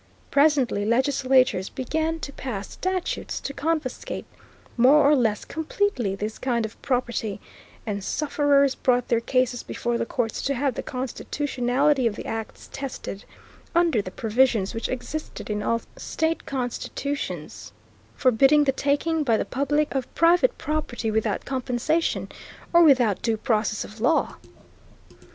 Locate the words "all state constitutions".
15.61-17.71